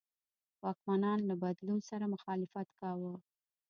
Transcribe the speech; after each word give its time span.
واکمنان 0.63 1.19
له 1.29 1.35
بدلون 1.43 1.79
سره 1.89 2.05
مخالفت 2.15 2.67
کاوه. 2.79 3.13